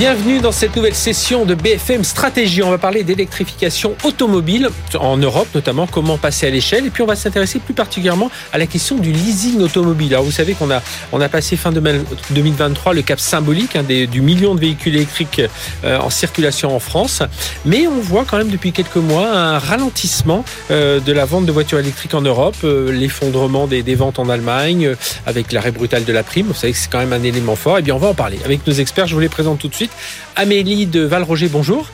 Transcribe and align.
Bienvenue 0.00 0.40
dans 0.40 0.50
cette 0.50 0.74
nouvelle 0.76 0.94
session 0.94 1.44
de 1.44 1.54
BFM 1.54 2.04
Stratégie. 2.04 2.62
On 2.62 2.70
va 2.70 2.78
parler 2.78 3.04
d'électrification 3.04 3.96
automobile 4.02 4.70
en 4.98 5.18
Europe 5.18 5.48
notamment, 5.54 5.86
comment 5.86 6.16
passer 6.16 6.46
à 6.46 6.50
l'échelle. 6.50 6.86
Et 6.86 6.90
puis 6.90 7.02
on 7.02 7.06
va 7.06 7.16
s'intéresser 7.16 7.58
plus 7.58 7.74
particulièrement 7.74 8.30
à 8.54 8.56
la 8.56 8.64
question 8.64 8.96
du 8.96 9.12
leasing 9.12 9.60
automobile. 9.60 10.14
Alors 10.14 10.24
vous 10.24 10.30
savez 10.30 10.54
qu'on 10.54 10.70
a, 10.70 10.80
on 11.12 11.20
a 11.20 11.28
passé 11.28 11.54
fin 11.58 11.70
2023 11.70 12.94
le 12.94 13.02
cap 13.02 13.20
symbolique 13.20 13.76
hein, 13.76 13.82
des, 13.82 14.06
du 14.06 14.22
million 14.22 14.54
de 14.54 14.60
véhicules 14.60 14.96
électriques 14.96 15.42
euh, 15.84 15.98
en 15.98 16.08
circulation 16.08 16.74
en 16.74 16.80
France. 16.80 17.22
Mais 17.66 17.86
on 17.86 18.00
voit 18.00 18.24
quand 18.24 18.38
même 18.38 18.48
depuis 18.48 18.72
quelques 18.72 18.96
mois 18.96 19.30
un 19.30 19.58
ralentissement 19.58 20.46
euh, 20.70 21.00
de 21.00 21.12
la 21.12 21.26
vente 21.26 21.44
de 21.44 21.52
voitures 21.52 21.78
électriques 21.78 22.14
en 22.14 22.22
Europe, 22.22 22.56
euh, 22.64 22.90
l'effondrement 22.90 23.66
des, 23.66 23.82
des, 23.82 23.96
ventes 23.96 24.18
en 24.18 24.30
Allemagne 24.30 24.94
avec 25.26 25.52
l'arrêt 25.52 25.72
brutal 25.72 26.06
de 26.06 26.12
la 26.14 26.22
prime. 26.22 26.46
Vous 26.46 26.54
savez 26.54 26.72
que 26.72 26.78
c'est 26.78 26.90
quand 26.90 27.00
même 27.00 27.12
un 27.12 27.22
élément 27.22 27.54
fort. 27.54 27.76
Et 27.76 27.82
bien 27.82 27.94
on 27.94 27.98
va 27.98 28.08
en 28.08 28.14
parler 28.14 28.38
avec 28.46 28.66
nos 28.66 28.72
experts. 28.72 29.06
Je 29.06 29.12
vous 29.12 29.20
les 29.20 29.28
présente 29.28 29.58
tout 29.58 29.68
de 29.68 29.74
suite. 29.74 29.89
Amélie 30.36 30.86
de 30.86 31.00
Valroger, 31.00 31.48
bonjour. 31.48 31.88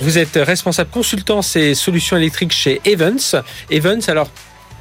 Vous 0.00 0.18
êtes 0.18 0.36
responsable 0.36 0.90
consultance 0.90 1.56
et 1.56 1.74
solutions 1.74 2.16
électriques 2.16 2.52
chez 2.52 2.80
Evans. 2.84 3.20
Evans, 3.70 4.00
alors 4.08 4.30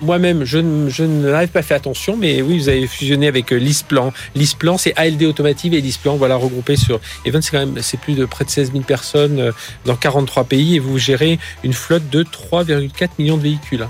moi-même, 0.01 0.43
je, 0.43 0.59
je 0.89 1.03
n'avais 1.03 1.47
pas 1.47 1.61
fait 1.61 1.75
attention, 1.75 2.17
mais 2.17 2.41
oui, 2.41 2.57
vous 2.57 2.69
avez 2.69 2.87
fusionné 2.87 3.27
avec 3.27 3.51
Lisplan. 3.51 4.11
Lisplan, 4.35 4.77
c'est 4.77 4.93
ALD 4.97 5.23
Automotive 5.23 5.73
et 5.73 5.81
Lisplan, 5.81 6.15
voilà, 6.17 6.35
regroupé 6.35 6.75
sur 6.75 6.99
Evans, 7.25 7.41
c'est 7.41 7.51
quand 7.51 7.59
même, 7.59 7.77
c'est 7.81 7.99
plus 7.99 8.15
de 8.15 8.25
près 8.25 8.43
de 8.45 8.49
16 8.49 8.71
000 8.71 8.83
personnes 8.83 9.39
euh, 9.39 9.51
dans 9.85 9.95
43 9.95 10.45
pays 10.45 10.75
et 10.75 10.79
vous 10.79 10.97
gérez 10.97 11.39
une 11.63 11.73
flotte 11.73 12.09
de 12.09 12.23
3,4 12.23 13.09
millions 13.19 13.37
de 13.37 13.43
véhicules, 13.43 13.87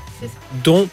dont 0.64 0.90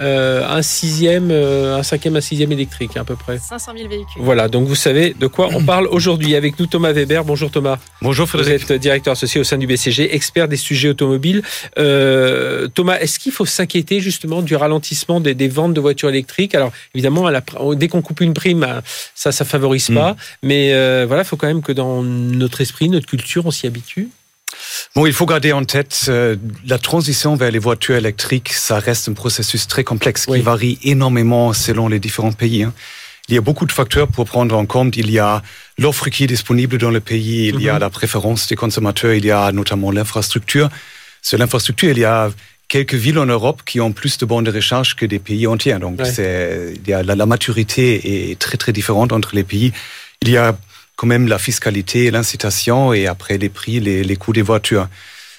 euh, 0.00 0.46
un 0.48 0.62
sixième, 0.62 1.30
euh, 1.30 1.76
un 1.76 1.82
cinquième, 1.82 2.16
un 2.16 2.20
sixième 2.20 2.52
électrique 2.52 2.96
à 2.96 3.04
peu 3.04 3.16
près. 3.16 3.38
500 3.38 3.72
000 3.76 3.88
véhicules. 3.88 4.22
Voilà, 4.22 4.48
donc 4.48 4.66
vous 4.66 4.74
savez 4.74 5.14
de 5.18 5.26
quoi 5.26 5.48
on 5.52 5.62
parle 5.64 5.86
aujourd'hui. 5.86 6.34
Avec 6.34 6.58
nous 6.58 6.66
Thomas 6.66 6.92
Weber. 6.92 7.24
Bonjour 7.24 7.50
Thomas. 7.50 7.78
Bonjour 8.00 8.28
Frédéric. 8.28 8.66
Vous 8.66 8.72
êtes 8.72 8.80
directeur 8.80 9.12
associé 9.12 9.40
au 9.40 9.44
sein 9.44 9.58
du 9.58 9.66
BCG, 9.66 10.14
expert 10.14 10.48
des 10.48 10.56
sujets 10.56 10.88
automobiles. 10.88 11.42
Euh, 11.78 12.68
Thomas, 12.68 12.98
est-ce 12.98 13.18
qu'il 13.18 13.32
faut 13.32 13.46
s'inquiéter 13.46 14.00
justement 14.00 14.42
du 14.42 14.56
ralentissement 14.56 15.20
des, 15.20 15.34
des, 15.34 15.48
ventes 15.48 15.74
de 15.74 15.80
voitures 15.80 16.08
électriques? 16.08 16.54
Alors 16.54 16.72
évidemment, 16.94 17.28
la, 17.28 17.42
dès 17.74 17.88
qu'on 17.88 18.02
coupe 18.02 18.20
une 18.20 18.34
prime, 18.34 18.82
ça, 19.14 19.32
ça 19.32 19.44
favorise 19.44 19.90
mm. 19.90 19.94
pas. 19.94 20.16
Mais 20.42 20.72
euh, 20.72 21.04
voilà, 21.06 21.22
il 21.22 21.26
faut 21.26 21.36
quand 21.36 21.46
même 21.46 21.62
que 21.62 21.72
dans 21.72 22.02
notre 22.02 22.60
esprit, 22.60 22.88
notre 22.88 23.06
culture, 23.06 23.46
on 23.46 23.50
s'y 23.50 23.66
habitue. 23.66 24.08
Bon, 24.94 25.06
il 25.06 25.12
faut 25.12 25.26
garder 25.26 25.52
en 25.52 25.64
tête 25.64 26.06
euh, 26.08 26.36
la 26.66 26.78
transition 26.78 27.34
vers 27.36 27.50
les 27.50 27.58
voitures 27.58 27.96
électriques, 27.96 28.52
ça 28.52 28.78
reste 28.78 29.08
un 29.08 29.14
processus 29.14 29.66
très 29.66 29.84
complexe 29.84 30.26
oui. 30.28 30.38
qui 30.38 30.44
varie 30.44 30.78
énormément 30.82 31.52
selon 31.52 31.88
les 31.88 31.98
différents 31.98 32.32
pays. 32.32 32.62
Hein. 32.64 32.72
Il 33.28 33.34
y 33.34 33.38
a 33.38 33.40
beaucoup 33.40 33.66
de 33.66 33.72
facteurs 33.72 34.08
pour 34.08 34.26
prendre 34.26 34.56
en 34.56 34.66
compte. 34.66 34.96
Il 34.96 35.10
y 35.10 35.18
a 35.18 35.42
l'offre 35.78 36.08
qui 36.10 36.24
est 36.24 36.26
disponible 36.26 36.76
dans 36.78 36.90
le 36.90 37.00
pays, 37.00 37.46
il 37.48 37.54
mm 37.54 37.58
-hmm. 37.58 37.62
y 37.62 37.68
a 37.68 37.78
la 37.78 37.90
préférence 37.90 38.48
des 38.48 38.56
consommateurs, 38.56 39.14
il 39.14 39.24
y 39.24 39.30
a 39.30 39.52
notamment 39.52 39.90
l'infrastructure. 39.96 40.68
Sur 41.22 41.38
l'infrastructure, 41.38 41.90
il 41.96 41.98
y 41.98 42.04
a 42.04 42.30
quelques 42.68 42.98
villes 43.04 43.20
en 43.24 43.26
Europe 43.26 43.60
qui 43.64 43.78
ont 43.80 43.92
plus 43.92 44.14
de 44.18 44.24
bornes 44.26 44.46
de 44.50 44.54
recharge 44.60 44.90
que 44.98 45.06
des 45.06 45.20
pays 45.28 45.46
entiers. 45.46 45.78
Donc, 45.78 46.00
ouais. 46.00 46.74
il 46.78 46.88
y 46.90 46.92
a, 46.92 47.02
la, 47.08 47.14
la 47.22 47.26
maturité 47.26 47.84
est 48.30 48.38
très 48.44 48.58
très 48.62 48.72
différente 48.72 49.10
entre 49.18 49.30
les 49.38 49.44
pays. 49.52 49.72
Il 50.22 50.30
y 50.30 50.36
a 50.36 50.56
quand 50.96 51.06
même 51.06 51.26
la 51.28 51.38
fiscalité, 51.38 52.10
l'incitation 52.10 52.92
et 52.92 53.06
après 53.06 53.38
les 53.38 53.48
prix, 53.48 53.80
les, 53.80 54.04
les 54.04 54.16
coûts 54.16 54.32
des 54.32 54.42
voitures. 54.42 54.88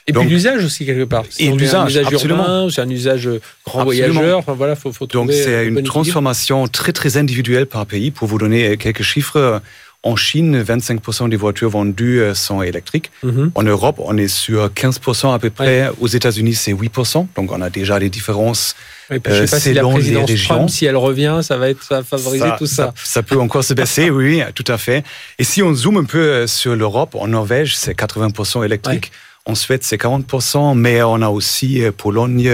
Et 0.05 0.11
Donc, 0.11 0.25
puis 0.25 0.33
l'usage 0.33 0.65
aussi 0.65 0.85
quelque 0.85 1.05
part. 1.05 1.23
Et 1.39 1.49
l'usage, 1.49 1.95
urbain, 1.95 2.67
c'est 2.69 2.81
un 2.81 2.89
usage 2.89 3.29
grand 3.65 3.83
absolument. 3.83 4.13
voyageur. 4.13 4.37
Enfin, 4.39 4.53
voilà, 4.53 4.75
faut, 4.75 4.91
faut 4.91 5.07
Donc 5.07 5.31
c'est 5.31 5.65
une 5.65 5.81
transformation 5.83 6.67
très 6.67 6.91
très 6.91 7.15
individuelle 7.15 7.67
par 7.67 7.85
pays. 7.85 8.11
Pour 8.11 8.27
vous 8.27 8.37
donner 8.37 8.75
quelques 8.75 9.03
chiffres, 9.03 9.61
en 10.03 10.17
Chine, 10.17 10.61
25% 10.61 11.29
des 11.29 11.37
voitures 11.37 11.69
vendues 11.69 12.21
sont 12.33 12.61
électriques. 12.61 13.09
-hmm. 13.23 13.51
En 13.55 13.63
Europe, 13.63 13.97
on 13.99 14.17
est 14.17 14.27
sur 14.27 14.69
15% 14.69 15.33
à 15.33 15.39
peu 15.39 15.49
près. 15.49 15.87
Ouais. 15.87 15.95
Aux 16.01 16.07
États-Unis, 16.07 16.55
c'est 16.55 16.73
8%. 16.73 17.27
Donc 17.35 17.51
on 17.51 17.61
a 17.61 17.69
déjà 17.69 17.99
des 17.99 18.09
différences. 18.09 18.75
Et 19.09 19.19
puis, 19.19 19.33
je 19.33 19.45
sais 19.45 19.55
pas 19.55 19.59
si 19.59 19.73
la 19.73 19.83
présidence 19.83 20.31
Trump, 20.47 20.69
si 20.69 20.85
elle 20.85 20.97
revient, 20.97 21.39
ça 21.41 21.57
va 21.57 21.69
être 21.69 21.83
ça 21.83 21.95
va 21.97 22.03
favoriser 22.03 22.45
ça, 22.45 22.55
tout 22.57 22.65
ça. 22.65 22.93
ça. 22.95 23.13
ça. 23.15 23.23
peut 23.23 23.39
encore 23.39 23.63
se 23.63 23.73
baisser, 23.73 24.09
oui, 24.09 24.41
tout 24.55 24.65
à 24.67 24.77
fait. 24.77 25.03
Et 25.39 25.43
si 25.43 25.61
on 25.63 25.73
zoome 25.73 25.97
un 25.97 26.05
peu 26.15 26.47
sur 26.47 26.75
l'Europe, 26.75 27.15
en 27.15 27.27
Norvège, 27.27 27.75
c'est 27.75 27.95
80% 27.97 28.65
électrique. 28.65 29.11
Ouais. 29.11 29.51
En 29.51 29.55
Suède, 29.55 29.83
c'est 29.83 29.97
40%, 29.97 30.73
mais 30.77 31.03
on 31.03 31.21
a 31.21 31.27
aussi 31.29 31.81
Pologne, 31.97 32.49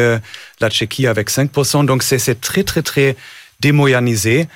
la 0.59 0.69
Tchéquie 0.69 1.05
avec 1.05 1.29
5%. 1.29 1.85
Donc 1.85 2.01
c'est 2.01 2.41
très, 2.41 2.63
très, 2.63 2.81
très 2.81 3.15
démoyanisé. 3.59 4.47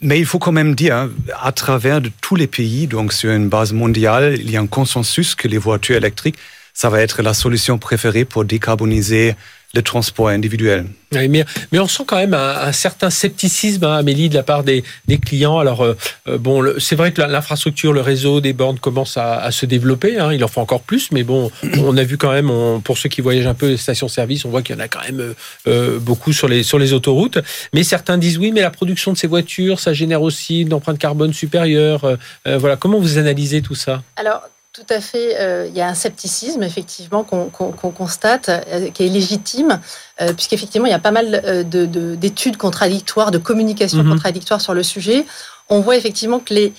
Mais 0.00 0.18
il 0.18 0.26
faut 0.26 0.38
quand 0.38 0.52
même 0.52 0.74
dire, 0.74 1.08
à 1.40 1.52
travers 1.52 2.00
de 2.00 2.10
tous 2.20 2.36
les 2.36 2.46
pays, 2.46 2.86
donc 2.86 3.12
sur 3.12 3.30
une 3.30 3.48
base 3.48 3.72
mondiale, 3.72 4.36
il 4.38 4.50
y 4.50 4.56
a 4.56 4.60
un 4.60 4.66
consensus 4.66 5.34
que 5.34 5.48
les 5.48 5.58
voitures 5.58 5.96
électriques, 5.96 6.36
ça 6.74 6.90
va 6.90 7.00
être 7.00 7.22
la 7.22 7.32
solution 7.32 7.78
préférée 7.78 8.26
pour 8.26 8.44
décarboniser 8.44 9.34
le 9.74 9.82
transport 9.82 10.28
individuel. 10.28 10.86
Oui, 11.12 11.28
mais, 11.28 11.44
mais, 11.70 11.78
on 11.78 11.86
sent 11.86 12.02
quand 12.06 12.16
même 12.16 12.34
un, 12.34 12.56
un 12.62 12.72
certain 12.72 13.10
scepticisme, 13.10 13.84
hein, 13.84 13.96
Amélie, 13.96 14.28
de 14.28 14.34
la 14.34 14.42
part 14.42 14.64
des, 14.64 14.82
des 15.06 15.18
clients. 15.18 15.58
Alors, 15.58 15.84
euh, 15.84 15.94
bon, 16.38 16.64
c'est 16.78 16.96
vrai 16.96 17.12
que 17.12 17.22
l'infrastructure, 17.22 17.92
le 17.92 18.00
réseau 18.00 18.40
des 18.40 18.52
bornes 18.52 18.78
commence 18.78 19.16
à, 19.16 19.36
à 19.38 19.50
se 19.52 19.66
développer. 19.66 20.18
Hein, 20.18 20.32
il 20.32 20.42
en 20.42 20.48
faut 20.48 20.60
encore 20.60 20.80
plus, 20.80 21.12
mais 21.12 21.22
bon, 21.22 21.50
on 21.78 21.96
a 21.96 22.02
vu 22.02 22.16
quand 22.16 22.32
même, 22.32 22.50
on, 22.50 22.80
pour 22.80 22.98
ceux 22.98 23.08
qui 23.08 23.20
voyagent 23.20 23.46
un 23.46 23.54
peu 23.54 23.68
les 23.68 23.76
stations-service, 23.76 24.44
on 24.44 24.50
voit 24.50 24.62
qu'il 24.62 24.74
y 24.74 24.78
en 24.78 24.82
a 24.82 24.88
quand 24.88 25.02
même 25.02 25.34
euh, 25.68 25.98
beaucoup 26.00 26.32
sur 26.32 26.48
les, 26.48 26.62
sur 26.62 26.78
les 26.78 26.92
autoroutes. 26.92 27.38
Mais 27.72 27.84
certains 27.84 28.18
disent 28.18 28.38
oui, 28.38 28.50
mais 28.50 28.62
la 28.62 28.70
production 28.70 29.12
de 29.12 29.16
ces 29.16 29.28
voitures, 29.28 29.78
ça 29.78 29.92
génère 29.92 30.22
aussi 30.22 30.62
une 30.62 30.74
empreinte 30.74 30.98
carbone 30.98 31.32
supérieure. 31.32 32.04
Euh, 32.04 32.58
voilà, 32.58 32.76
comment 32.76 32.98
vous 32.98 33.18
analysez 33.18 33.62
tout 33.62 33.74
ça? 33.76 34.02
Alors, 34.16 34.42
tout 34.76 34.92
à 34.92 35.00
fait. 35.00 35.40
Euh, 35.40 35.66
il 35.68 35.76
y 35.76 35.80
a 35.80 35.88
un 35.88 35.94
scepticisme, 35.94 36.62
effectivement, 36.62 37.24
qu'on 37.24 37.46
qu 37.46 37.64
qu 37.80 37.92
constate, 37.92 38.50
euh, 38.50 38.90
qui 38.90 39.06
est 39.06 39.08
légitime, 39.08 39.80
euh, 40.20 40.34
puisqu'effectivement, 40.34 40.86
il 40.86 40.90
y 40.90 40.94
a 40.94 40.98
pas 40.98 41.12
mal 41.12 41.64
d'études 41.64 42.52
de, 42.52 42.56
de, 42.56 42.56
contradictoires, 42.58 43.30
de 43.30 43.38
communication 43.38 44.02
mm 44.02 44.06
-hmm. 44.06 44.10
contradictoire 44.10 44.60
sur 44.60 44.74
le 44.74 44.82
sujet. 44.82 45.24
On 45.70 45.80
voit 45.80 45.96
effectivement 45.96 46.40
que 46.46 46.52
les, 46.58 46.72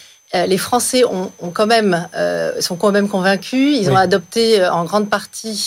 les 0.52 0.59
Français 0.68 1.03
ont, 1.06 1.31
ont 1.46 1.52
quand 1.58 1.69
même, 1.75 1.94
sont 2.68 2.78
quand 2.81 2.94
même 2.97 3.09
convaincus. 3.16 3.68
Ils 3.80 3.88
oui. 3.88 3.94
ont 3.94 4.02
adopté 4.08 4.44
en 4.79 4.84
grande 4.90 5.08
partie 5.18 5.58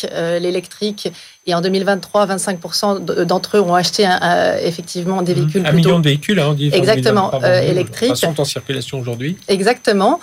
l'électrique. 0.45 1.03
Et 1.47 1.53
en 1.55 1.61
2023, 1.61 2.27
25% 2.27 3.25
d'entre 3.31 3.51
eux 3.57 3.63
ont 3.71 3.75
acheté 3.85 4.03
un, 4.13 4.19
un, 4.33 4.57
effectivement 4.71 5.21
des 5.27 5.35
véhicules. 5.39 5.63
Un 5.67 5.73
plutôt... 5.73 5.89
million 5.89 5.99
de 6.05 6.09
véhicules, 6.13 6.41
hein, 6.41 6.55
dit, 6.61 6.71
exactement, 6.83 7.27
électriques. 7.75 8.17
sont 8.17 8.39
en 8.45 8.49
circulation 8.57 8.97
aujourd'hui. 9.03 9.33
Exactement. 9.57 10.15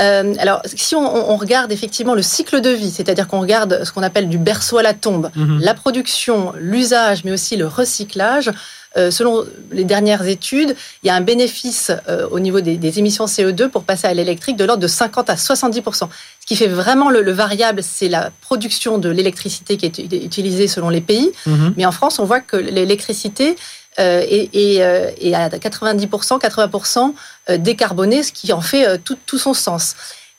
Euh, 0.00 0.34
alors, 0.38 0.62
si 0.64 0.94
on, 0.94 1.30
on, 1.30 1.36
regarde 1.36 1.72
effectivement 1.72 2.14
le 2.14 2.22
cycle 2.22 2.60
de 2.60 2.70
vie, 2.70 2.90
c'est-à-dire 2.90 3.28
qu'on 3.28 3.40
regarde 3.40 3.84
ce 3.84 3.92
qu'on 3.92 4.02
appelle 4.02 4.28
du 4.28 4.38
berceau 4.38 4.78
à 4.78 4.82
la 4.82 4.94
tombe, 4.94 5.30
-hmm. 5.36 5.60
la 5.60 5.74
production, 5.74 6.52
l'usage, 6.58 7.24
mais 7.24 7.32
aussi 7.32 7.56
le 7.56 7.66
recyclage, 7.66 8.50
euh, 8.96 9.12
selon 9.12 9.44
les 9.70 9.84
dernières 9.84 10.26
études, 10.26 10.74
il 11.02 11.06
y 11.06 11.10
a 11.10 11.14
un 11.14 11.20
bénéfice 11.20 11.92
euh, 12.08 12.26
au 12.30 12.40
niveau 12.40 12.60
des, 12.60 12.76
des, 12.76 12.98
émissions 12.98 13.26
CO2 13.26 13.68
pour 13.68 13.84
passer 13.84 14.08
à 14.08 14.14
l'électrique 14.14 14.56
de 14.56 14.64
l'ordre 14.64 14.82
de 14.82 14.88
50 14.88 15.30
à 15.30 15.36
70 15.36 15.80
Ce 16.00 16.46
qui 16.46 16.56
fait 16.56 16.66
vraiment 16.66 17.08
le, 17.08 17.22
le 17.22 17.30
variable, 17.30 17.82
c'est 17.84 18.08
la 18.08 18.30
production 18.40 18.98
de 18.98 19.08
l'électricité 19.08 19.76
qui 19.76 19.86
est 19.86 19.98
utilisée 20.24 20.66
selon 20.66 20.88
les 20.88 21.00
pays. 21.00 21.30
Mm 21.46 21.52
-hmm. 21.52 21.72
Mais 21.76 21.86
en 21.86 21.92
France, 21.92 22.18
on 22.18 22.24
voit 22.24 22.40
que 22.40 22.56
l'électricité 22.56 23.56
et, 24.00 24.48
et, 24.52 24.84
euh, 24.84 25.10
et, 25.18 25.34
à 25.34 25.48
90%, 25.48 26.40
80% 26.40 27.14
décarboné, 27.58 28.22
ce 28.22 28.32
qui 28.32 28.52
en 28.52 28.60
fait 28.60 28.86
euh, 28.86 28.96
tout, 29.02 29.18
tout 29.26 29.38
son 29.38 29.54
sens. 29.54 29.94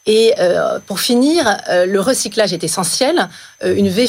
Et 0.07 0.33
euh, 0.39 0.79
pour 0.88 0.99
finir, 0.99 1.57
euh, 1.69 1.85
le 1.85 1.99
recyclage 1.99 2.53
est 2.53 2.63
essentiel. 2.63 3.29
Euh, 3.63 3.75
une 3.75 3.90
vraie 3.90 4.08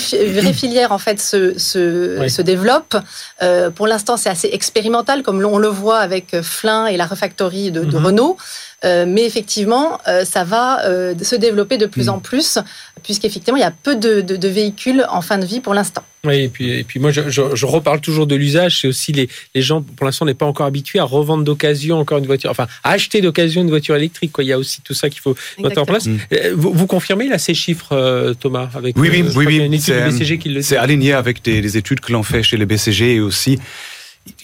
filière 0.54 0.90
en 0.90 0.98
fait 0.98 1.20
se, 1.20 1.58
se, 1.58 2.18
oui. 2.18 2.30
se 2.30 2.40
développe. 2.40 2.96
Euh, 3.42 3.70
pour 3.70 3.86
l'instant, 3.86 4.16
c'est 4.16 4.30
assez 4.30 4.48
expérimental, 4.52 5.22
comme 5.22 5.44
on 5.44 5.58
le 5.58 5.68
voit 5.68 5.98
avec 5.98 6.40
Flin 6.40 6.86
et 6.86 6.96
la 6.96 7.04
refactory 7.04 7.70
de, 7.70 7.80
de 7.80 7.86
mm 7.86 7.90
-hmm. 7.90 8.06
Renault. 8.06 8.36
Euh, 8.84 9.04
mais 9.06 9.24
effectivement, 9.24 9.98
euh, 10.08 10.24
ça 10.24 10.44
va 10.44 10.82
se 11.22 11.36
développer 11.36 11.78
de 11.78 11.86
plus 11.86 12.06
mmh. 12.06 12.10
en 12.10 12.18
plus, 12.18 12.58
puisqu'effectivement, 13.02 13.56
il 13.56 13.62
y 13.62 13.64
a 13.64 13.70
peu 13.70 13.96
de, 13.96 14.20
de, 14.20 14.36
de, 14.36 14.48
véhicules 14.48 15.04
en 15.08 15.22
fin 15.22 15.38
de 15.38 15.46
vie 15.46 15.60
pour 15.60 15.74
l'instant. 15.74 16.02
Oui, 16.24 16.42
et 16.42 16.48
puis, 16.48 16.70
et 16.70 16.84
puis 16.84 17.00
moi, 17.00 17.10
je, 17.10 17.28
je, 17.28 17.42
je 17.54 17.66
reparle 17.66 18.00
toujours 18.00 18.28
de 18.28 18.36
l'usage. 18.36 18.80
C'est 18.80 18.88
aussi 18.88 19.12
les, 19.12 19.28
les 19.54 19.62
gens, 19.62 19.82
pour 19.82 20.06
l'instant, 20.06 20.24
n'est 20.24 20.34
pas 20.34 20.46
encore 20.46 20.66
habitués 20.66 21.00
à 21.00 21.04
revendre 21.04 21.42
d'occasion 21.42 21.98
encore 21.98 22.18
une 22.18 22.26
voiture, 22.26 22.50
enfin, 22.50 22.68
à 22.84 22.90
acheter 22.90 23.20
d'occasion 23.20 23.62
une 23.62 23.70
voiture 23.70 23.96
électrique. 23.96 24.30
Quoi. 24.32 24.44
Il 24.44 24.48
y 24.48 24.52
a 24.52 24.58
aussi 24.58 24.82
tout 24.82 24.94
ça 24.94 25.10
qu'il 25.10 25.20
faut 25.20 25.36
Exactement. 25.58 25.68
mettre 25.68 25.82
en 25.82 25.84
place. 25.84 26.06
Mmh. 26.06 26.54
Vous, 26.54 26.72
vous, 26.72 26.86
confirmez 26.86 27.28
là 27.28 27.38
ces 27.38 27.54
chiffres, 27.54 28.34
Thomas 28.38 28.68
avec 28.74 28.96
Oui, 28.96 29.08
oui, 29.10 29.22
euh, 29.22 29.32
oui, 29.34 29.46
oui. 29.46 29.56
Une 29.56 29.74
étude 29.74 29.94
du 29.94 30.10
BCG 30.10 30.38
qui 30.38 30.48
le 30.48 30.62
C'est 30.62 30.76
aligné 30.76 31.12
avec 31.12 31.42
des, 31.42 31.60
des 31.60 31.76
études 31.76 32.00
que 32.00 32.12
l'on 32.12 32.22
fait 32.22 32.42
chez 32.42 32.56
le 32.56 32.66
BCG 32.66 33.16
et 33.16 33.20
aussi. 33.20 33.58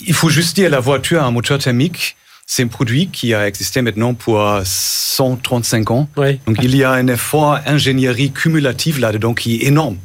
Il 0.04 0.14
faut 0.14 0.30
juste 0.30 0.56
dire 0.56 0.70
la 0.70 0.80
voiture 0.80 1.22
a 1.22 1.26
un 1.26 1.30
moteur 1.30 1.58
thermique 1.58 2.16
c'est 2.50 2.62
un 2.62 2.66
produit 2.66 3.08
qui 3.08 3.34
a 3.34 3.46
existé 3.46 3.82
maintenant 3.82 4.14
pour 4.14 4.42
135 4.64 5.90
ans. 5.90 6.08
Ouais. 6.16 6.40
Donc 6.46 6.56
il 6.62 6.74
y 6.74 6.82
a 6.82 6.90
un 6.90 7.06
effort 7.06 7.60
ingénierie 7.66 8.32
cumulative 8.32 8.98
là-dedans 8.98 9.34
qui 9.34 9.56
est 9.56 9.66
énorme. 9.66 9.98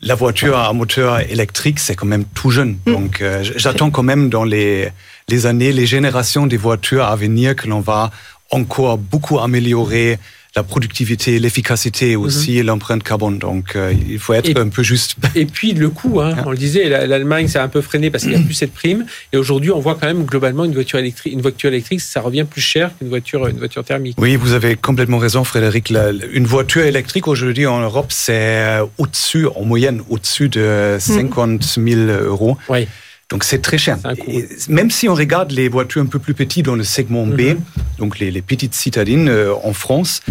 La 0.00 0.16
voiture 0.16 0.58
à 0.58 0.72
moteur 0.72 1.20
électrique, 1.20 1.78
c'est 1.78 1.94
quand 1.94 2.06
même 2.06 2.24
tout 2.24 2.50
jeune. 2.50 2.78
Mm. 2.84 2.92
Donc 2.92 3.20
euh, 3.20 3.44
j'attends 3.56 3.90
quand 3.90 4.02
même 4.02 4.28
dans 4.28 4.42
les, 4.42 4.88
les 5.28 5.46
années, 5.46 5.70
les 5.70 5.86
générations 5.86 6.48
des 6.48 6.56
voitures 6.56 7.04
à 7.04 7.14
venir 7.14 7.54
que 7.54 7.68
l'on 7.68 7.80
va 7.80 8.10
encore 8.50 8.98
beaucoup 8.98 9.38
améliorer 9.38 10.18
la 10.56 10.62
productivité, 10.64 11.38
l'efficacité 11.38 12.12
et 12.12 12.16
aussi 12.16 12.62
l'empreinte 12.62 13.04
carbone. 13.04 13.38
Donc 13.38 13.76
euh, 13.76 13.92
il 14.08 14.18
faut 14.18 14.32
être 14.32 14.48
Et- 14.48 14.58
un 14.58 14.68
peu 14.70 14.82
juste. 14.82 15.14
Et 15.36 15.44
puis 15.44 15.72
le 15.72 15.88
coût, 15.90 16.20
hein, 16.20 16.34
on 16.46 16.50
le 16.50 16.56
disait, 16.56 16.88
la- 16.88 17.06
l'Allemagne 17.06 17.46
s'est 17.46 17.58
un 17.58 17.68
peu 17.68 17.80
freinée 17.82 18.10
parce 18.10 18.24
qu'il 18.24 18.32
n'y 18.32 18.38
a 18.38 18.42
plus 18.44 18.54
cette 18.54 18.72
prime. 18.72 19.04
Et 19.32 19.36
aujourd'hui, 19.36 19.70
on 19.70 19.78
voit 19.78 19.94
quand 19.94 20.06
même 20.06 20.24
globalement 20.24 20.64
une 20.64 20.72
voiture 20.72 20.98
électrique, 20.98 21.32
une 21.34 21.42
voiture 21.42 21.68
électrique, 21.68 22.00
ça 22.00 22.22
revient 22.22 22.44
plus 22.44 22.62
cher 22.62 22.90
qu'une 22.98 23.08
voiture, 23.08 23.46
une 23.46 23.58
voiture 23.58 23.84
thermique. 23.84 24.16
Oui, 24.18 24.34
vous 24.36 24.52
avez 24.52 24.74
complètement 24.74 25.18
raison, 25.18 25.44
Frédéric. 25.44 25.90
La- 25.90 26.10
une 26.32 26.46
voiture 26.46 26.82
électrique 26.84 27.28
aujourd'hui 27.28 27.66
en 27.66 27.80
Europe, 27.80 28.06
c'est 28.08 28.32
euh, 28.34 28.86
au-dessus, 28.96 29.46
en 29.54 29.64
moyenne, 29.64 30.00
au-dessus 30.08 30.48
de 30.48 30.96
50 30.98 31.62
000 31.62 32.00
euros. 32.24 32.56
Oui. 32.68 32.88
Donc 33.30 33.44
c'est 33.44 33.60
très 33.60 33.76
cher. 33.78 33.98
Et 34.26 34.48
même 34.68 34.90
si 34.90 35.08
on 35.08 35.14
regarde 35.14 35.50
les 35.52 35.68
voitures 35.68 36.00
un 36.02 36.06
peu 36.06 36.18
plus 36.18 36.34
petites 36.34 36.64
dans 36.64 36.76
le 36.76 36.84
segment 36.84 37.26
B, 37.26 37.40
Mhm. 37.40 37.58
donc 37.98 38.18
les, 38.18 38.30
les 38.30 38.40
petites 38.42 38.74
citadines 38.74 39.28
euh, 39.28 39.52
en 39.64 39.74
France, 39.74 40.22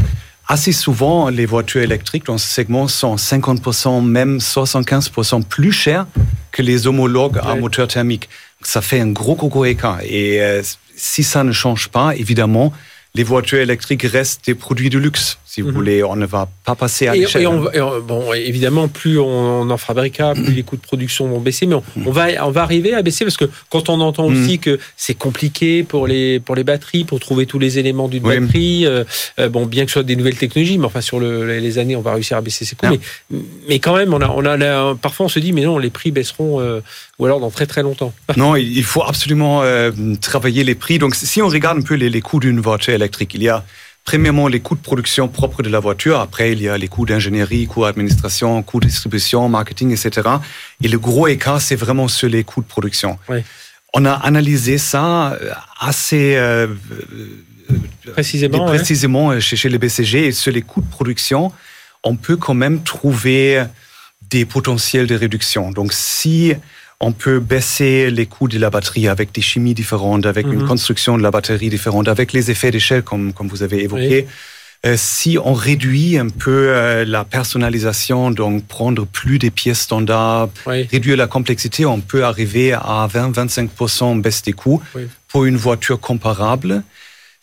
assez 0.48 0.72
souvent 0.72 1.30
les 1.30 1.46
voitures 1.46 1.82
électriques 1.82 2.26
dans 2.26 2.40
ce 2.40 2.48
segment 2.48 2.88
sont 2.88 3.16
50%, 3.18 4.02
même 4.04 4.40
75% 4.40 5.44
plus 5.44 5.72
chères 5.72 6.08
que 6.52 6.64
les 6.64 6.88
homologues 6.88 7.38
à 7.44 7.54
moteur 7.56 7.88
thermique. 7.88 8.30
Ça 8.64 8.82
fait 8.82 9.00
un 9.00 9.12
gros, 9.12 9.36
gros, 9.36 9.50
gros 9.50 9.66
écart. 9.66 10.00
Et 10.04 10.42
euh, 10.42 10.64
si 10.96 11.24
ça 11.24 11.44
ne 11.44 11.52
change 11.52 11.90
pas, 11.90 12.16
évidemment, 12.16 12.74
les 13.14 13.24
voitures 13.24 13.60
électriques 13.60 14.04
restent 14.04 14.46
des 14.48 14.56
produits 14.56 14.90
de 14.90 14.98
luxe. 14.98 15.38
Si 15.50 15.62
vous 15.62 15.70
Mhm. 15.70 15.74
voulez, 15.76 16.04
on 16.04 16.18
ne 16.18 16.26
va 16.26 16.50
pas 16.66 16.76
passer 16.76 17.08
à 17.08 17.16
l'échelle. 17.16 17.44
et 17.44 17.48
on 17.48 17.62
va- 17.62 17.72
et 17.74 17.80
on- 17.80 18.02
bon, 18.02 18.34
évidemment, 18.34 18.90
plus 18.90 19.18
on 19.18 19.70
en 19.70 19.78
fabriquera, 19.78 20.34
plus 20.34 20.52
les 20.52 20.64
coûts 20.64 20.76
de 20.76 20.82
production 20.82 21.26
vont 21.30 21.40
baisser. 21.40 21.66
Mais 21.66 21.76
on, 21.76 21.84
on 22.06 22.12
va, 22.12 22.28
on 22.46 22.52
va 22.52 22.62
arriver 22.64 22.94
à 22.94 23.02
baisser 23.02 23.24
parce 23.24 23.38
que 23.38 23.46
quand 23.70 23.88
on 23.90 24.02
entend 24.02 24.30
Mm. 24.30 24.34
aussi 24.44 24.60
que 24.60 24.78
c'est 24.98 25.14
compliqué 25.14 25.84
pour 25.84 26.06
les, 26.06 26.42
pour 26.42 26.54
les 26.56 26.66
batteries, 26.66 27.06
pour 27.06 27.22
trouver 27.22 27.46
tous 27.46 27.60
les 27.60 27.80
éléments 27.80 28.10
d'une 28.10 28.28
Oui. 28.28 28.40
batterie, 28.40 28.86
euh, 28.86 29.06
euh, 29.40 29.48
bon, 29.48 29.66
bien 29.66 29.86
que 29.86 29.90
ce 29.92 29.94
soit 29.94 30.04
des 30.04 30.18
nouvelles 30.18 30.36
technologies, 30.36 30.78
mais 30.78 30.86
enfin, 30.86 31.02
sur 31.02 31.20
le- 31.20 31.58
les 31.60 31.78
années, 31.80 31.96
on 31.96 32.02
va 32.02 32.14
réussir 32.14 32.36
à 32.36 32.42
baisser 32.42 32.66
ces 32.66 32.76
coûts. 32.76 32.88
Mais, 32.90 33.00
mais 33.70 33.80
quand 33.80 33.96
même, 33.96 34.14
on 34.14 34.20
a, 34.22 34.28
on 34.30 34.44
a, 34.46 34.58
la- 34.58 34.96
parfois, 35.02 35.28
on 35.28 35.30
se 35.30 35.40
dit, 35.40 35.54
mais 35.54 35.62
non, 35.64 35.78
les 35.78 35.90
prix 35.90 36.12
baisseront, 36.12 36.60
euh, 36.60 36.82
ou 37.20 37.26
alors 37.26 37.40
dans 37.40 37.52
très 37.52 37.66
très 37.68 37.84
longtemps. 37.84 38.14
Non, 38.38 38.56
il 38.58 38.78
il 38.78 38.84
faut 38.84 39.04
absolument 39.04 39.64
euh, 39.64 39.92
travailler 40.22 40.64
les 40.66 40.76
prix. 40.76 41.00
Donc, 41.00 41.16
si 41.16 41.42
on 41.42 41.48
regarde 41.48 41.78
un 41.80 41.82
peu 41.82 41.96
les, 41.96 42.10
les 42.10 42.22
coûts 42.22 42.40
d'une 42.42 42.60
voiture 42.60 42.94
électrique, 42.94 43.32
il 43.34 43.44
y 43.44 43.50
a 43.50 43.64
premièrement 44.08 44.48
les 44.48 44.62
coûts 44.62 44.76
de 44.76 44.82
production 44.82 45.28
propres 45.28 45.62
de 45.62 45.70
la 45.70 45.82
voiture. 45.82 46.22
Après, 46.22 46.54
il 46.54 46.62
y 46.62 46.70
a 46.70 46.78
les 46.78 46.88
coûts 46.88 47.06
d'ingénierie, 47.06 47.68
coûts 47.68 47.84
d'administration, 47.84 48.64
coûts 48.64 48.80
de 48.80 48.88
distribution, 48.88 49.50
marketing, 49.50 49.92
etc. 49.92 50.30
Et 50.82 50.88
le 50.88 50.98
gros 50.98 51.28
écart, 51.28 51.60
c'est 51.60 51.76
vraiment 51.76 52.08
sur 52.08 52.30
les 52.30 52.46
coûts 52.46 52.62
de 52.62 52.68
production. 52.68 53.20
Oui. 53.28 53.40
On 53.94 54.06
a 54.06 54.14
analysé 54.14 54.78
ça 54.78 55.34
euh, 55.34 55.52
assez 55.82 56.38
euh, 56.38 56.68
Précisément. 58.14 58.70
ouais. 58.70 58.78
précisément 58.78 59.32
euh, 59.32 59.40
chez, 59.42 59.58
chez 59.58 59.68
les 59.68 59.78
BCG 59.78 60.28
et 60.28 60.32
sur 60.32 60.54
les 60.54 60.62
coûts 60.62 60.82
de 60.82 60.90
production, 60.90 61.52
on 62.02 62.16
peut 62.16 62.38
quand 62.38 62.54
même 62.54 62.84
trouver 62.84 63.66
des 64.30 64.46
potentiels 64.46 65.08
de 65.08 65.16
réduction. 65.16 65.72
Donc, 65.72 65.92
si 65.92 66.54
on 67.00 67.12
peut 67.12 67.40
baisser 67.40 68.10
les 68.10 68.26
coûts 68.26 68.48
de 68.48 68.58
la 68.58 68.70
batterie 68.70 69.08
avec 69.08 69.32
des 69.32 69.42
chimies 69.42 69.76
différentes, 69.76 70.26
avec 70.26 70.48
une 70.48 70.62
Mhm. 70.62 70.68
construction 70.68 71.18
de 71.18 71.24
la 71.24 71.30
batterie 71.32 71.70
différente, 71.70 72.08
avec 72.08 72.34
les 72.34 72.50
effets 72.50 72.72
d'échelle 72.72 73.04
comme, 73.04 73.34
comme 73.34 73.48
vous 73.48 73.62
avez 73.62 73.84
évoqué, 73.84 74.26
euh, 74.86 74.96
si 74.98 75.38
on 75.44 75.54
réduit 75.54 76.18
un 76.18 76.30
peu 76.30 76.70
euh, 76.70 77.06
la 77.06 77.24
personnalisation, 77.24 78.32
donc 78.32 78.66
prendre 78.66 79.06
plus 79.06 79.38
des 79.38 79.52
pièces 79.52 79.82
standards, 79.82 80.50
Oui. 80.66 80.88
réduire 80.92 81.18
la 81.18 81.28
complexité, 81.28 81.86
on 81.86 82.00
peut 82.00 82.24
arriver 82.24 82.74
à 82.74 83.08
20-25% 83.12 84.16
baisse 84.20 84.42
des 84.42 84.54
coûts 84.54 84.82
Oui. 84.96 85.04
pour 85.28 85.46
une 85.46 85.58
voiture 85.58 86.00
comparable. 86.00 86.84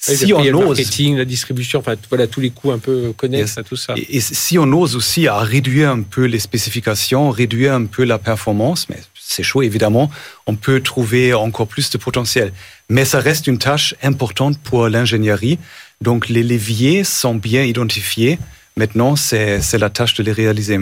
Oui, 0.06 0.16
si 0.16 0.24
il 0.24 0.28
y 0.30 0.32
a 0.32 0.36
on 0.36 0.42
le 0.42 0.54
ose, 0.56 0.66
marketing, 0.78 1.16
la 1.16 1.24
distribution, 1.24 1.78
enfin 1.78 1.94
voilà 2.10 2.26
tous 2.26 2.40
les 2.40 2.50
coûts 2.50 2.72
un 2.72 2.78
peu 2.78 3.12
connexes 3.16 3.50
Yes. 3.52 3.58
à 3.58 3.62
tout 3.62 3.76
ça. 3.76 3.94
et, 3.96 4.16
et 4.16 4.20
si 4.20 4.58
on 4.58 4.64
ose 4.72 4.96
aussi 4.96 5.26
à 5.28 5.38
réduire 5.38 5.90
un 5.90 6.02
peu 6.02 6.24
les 6.26 6.40
spécifications, 6.40 7.30
réduire 7.30 7.72
un 7.72 7.86
peu 7.86 8.04
la 8.04 8.18
performance, 8.18 8.86
mais 8.90 8.98
c'est 9.26 9.42
chaud 9.42 9.62
évidemment, 9.62 10.10
on 10.46 10.54
peut 10.54 10.80
trouver 10.80 11.34
encore 11.34 11.66
plus 11.66 11.90
de 11.90 11.98
potentiel. 11.98 12.52
Mais 12.88 13.04
ça 13.04 13.20
reste 13.20 13.46
une 13.46 13.58
tâche 13.58 13.94
importante 14.02 14.58
pour 14.58 14.88
l'ingénierie. 14.88 15.58
Donc 16.00 16.28
les 16.28 16.42
leviers 16.42 17.04
sont 17.04 17.34
bien 17.34 17.62
identifiés. 17.62 18.38
Maintenant, 18.76 19.14
c'est 19.14 19.78
la 19.78 19.88
tâche 19.88 20.14
de 20.14 20.24
les 20.24 20.32
réaliser. 20.32 20.76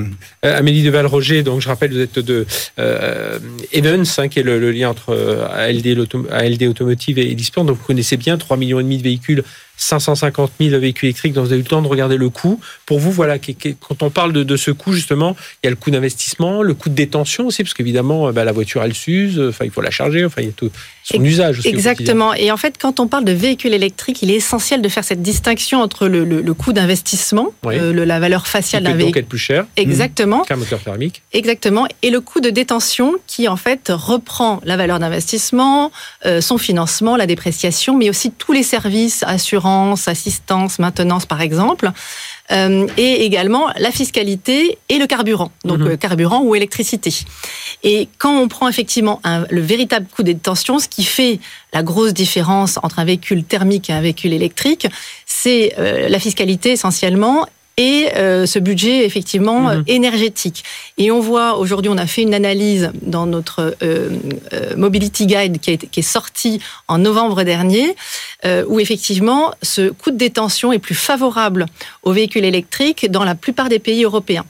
Euh, 0.47 0.59
Amélie 0.59 0.83
Deval-Roger, 0.83 1.43
donc 1.43 1.61
je 1.61 1.69
rappelle, 1.69 1.93
vous 1.93 2.01
êtes 2.01 2.19
de 2.19 2.47
euh, 2.79 3.39
Evans, 3.71 4.07
hein, 4.17 4.29
qui 4.29 4.39
est 4.39 4.43
le, 4.43 4.71
lien 4.71 4.89
entre 4.89 5.11
euh, 5.11 5.47
ALD, 5.51 6.65
Automotive 6.65 7.19
et 7.19 7.35
Lisport. 7.35 7.67
Donc 7.67 7.77
vous 7.77 7.85
connaissez 7.85 8.17
bien 8.17 8.39
3 8.39 8.57
millions 8.57 8.81
de 8.81 9.03
véhicules, 9.03 9.45
550 9.77 10.53
000 10.61 10.79
véhicules 10.81 11.09
électriques. 11.09 11.33
Donc 11.33 11.45
vous 11.47 11.53
avez 11.53 11.61
eu 11.61 11.65
le 11.65 11.69
temps 11.69 11.83
de 11.83 11.89
regarder 11.89 12.17
le 12.17 12.29
coût. 12.31 12.61
Pour 12.87 12.99
vous, 12.99 13.11
voilà, 13.11 13.39
qui- 13.39 13.55
qui- 13.55 13.75
quand 13.77 14.03
on 14.03 14.11
parle 14.11 14.33
de, 14.33 14.43
de 14.45 14.57
ce 14.57 14.71
coût 14.71 14.93
justement, 14.93 15.37
il 15.63 15.67
y 15.67 15.69
a 15.69 15.71
le 15.71 15.77
coût 15.77 15.91
d'investissement, 15.91 16.63
le 16.63 16.75
coût 16.75 16.89
de 16.89 16.95
détention 16.95 17.47
aussi, 17.47 17.63
parce 17.65 17.75
qu'évidemment, 17.75 18.29
euh, 18.29 18.33
bah, 18.33 18.45
la 18.45 18.53
voiture 18.53 18.83
elle 18.83 18.95
s'use, 18.95 19.39
euh, 19.39 19.49
enfin 19.51 19.65
il 19.65 19.71
faut 19.71 19.81
la 19.81 19.91
charger, 19.91 20.25
enfin 20.25 20.43
il 20.43 20.47
y 20.47 20.51
a 20.51 20.53
tout 20.53 20.71
son 21.05 21.23
usage 21.25 21.59
aussi. 21.59 21.69
Exactement. 21.69 22.33
Et 22.35 22.53
en 22.53 22.57
fait, 22.57 22.77
quand 22.81 23.01
on 23.01 23.09
parle 23.09 23.25
de 23.25 23.33
véhicules 23.33 23.75
électriques, 23.75 24.23
il 24.23 24.31
est 24.31 24.37
essentiel 24.37 24.83
de 24.83 24.89
faire 24.89 25.03
cette 25.03 25.21
distinction 25.23 25.81
entre 25.83 26.07
le, 26.07 26.25
le- 26.25 26.41
le 26.43 26.55
coût 26.55 26.73
d'investissement, 26.73 27.49
Oui. 27.65 27.75
euh, 27.77 28.05
la 28.05 28.21
valeur 28.21 28.45
Qui 28.45 28.51
faciale 28.51 28.85
d'un 28.85 28.95
véhicule. 28.95 29.19
être 29.23 29.29
plus 29.29 29.39
cher 29.39 29.67
Exactement, 29.77 30.43
qu'un 30.43 30.57
moteur 30.57 30.81
thermique. 30.81 31.23
exactement. 31.33 31.89
Et 32.03 32.11
le 32.11 32.21
coût 32.21 32.41
de 32.41 32.51
détention 32.51 33.15
qui, 33.27 33.49
en 33.49 33.57
fait, 33.57 33.91
reprend 33.93 34.61
la 34.65 34.77
valeur 34.77 35.01
d'investissement, 35.01 35.91
euh, 36.25 36.41
son 36.41 36.57
financement, 36.59 37.17
la 37.17 37.27
dépréciation, 37.27 37.97
mais 37.97 38.09
aussi 38.09 38.31
tous 38.31 38.53
les 38.53 38.63
services, 38.63 39.25
assurance, 39.67 40.09
assistance, 40.09 40.79
maintenance, 40.79 41.27
par 41.27 41.41
exemple. 41.41 41.91
Euh, 42.51 42.87
et 42.97 43.25
également 43.25 43.69
la 43.79 43.91
fiscalité 43.91 44.79
et 44.89 44.99
le 44.99 45.07
carburant, 45.07 45.51
donc 45.65 45.79
Mhm. 45.79 45.87
euh, 45.93 45.97
carburant 45.97 46.41
ou 46.43 46.55
électricité. 46.55 47.11
Et 47.83 48.09
quand 48.19 48.37
on 48.37 48.49
prend 48.49 48.69
effectivement 48.69 49.21
un- 49.25 49.47
le 49.49 49.61
véritable 49.61 50.07
coût 50.15 50.23
de 50.23 50.33
détention, 50.33 50.79
ce 50.79 50.89
qui 50.89 51.05
fait 51.05 51.39
la 51.73 51.83
grosse 51.83 52.13
différence 52.13 52.79
entre 52.83 52.99
un 52.99 53.05
véhicule 53.05 53.45
thermique 53.45 53.89
et 53.91 53.93
un 53.93 54.01
véhicule 54.03 54.33
électrique, 54.33 54.87
c'est 55.25 55.75
euh, 55.79 56.09
la 56.09 56.19
fiscalité 56.19 56.73
essentiellement 56.73 57.47
et 57.79 58.09
euh, 58.17 58.45
ce 58.47 58.59
budget 58.59 59.05
effectivement 59.07 59.61
Mhm. 59.63 59.69
euh, 59.79 59.83
énergétique. 59.87 60.63
Et 60.99 61.11
on 61.11 61.21
voit 61.21 61.57
aujourd'hui, 61.57 61.91
on 61.91 61.97
a 61.99 62.07
fait 62.07 62.23
une 62.23 62.35
analyse 62.35 62.91
dans 63.03 63.27
notre 63.27 63.75
euh, 63.83 64.11
euh, 64.53 64.77
Mobility 64.77 65.27
Guide 65.27 65.59
qui, 65.61 65.71
été- 65.73 65.87
qui 65.87 66.01
est 66.01 66.03
sorti 66.03 66.61
en 66.89 66.99
novembre 66.99 67.43
dernier, 67.45 67.97
euh, 68.45 68.65
où 68.69 68.79
effectivement 68.81 69.53
ce 69.63 69.89
coût 69.91 70.11
de 70.11 70.17
détention 70.19 70.73
est 70.73 70.79
plus 70.79 70.95
favorable 70.95 71.67
aux 72.03 72.13
véhicules 72.13 72.45
électriques 72.45 73.11
dans 73.11 73.25
la 73.25 73.35
plupart 73.35 73.69
des 73.69 73.79
pays 73.79 74.05
européens. 74.05 74.45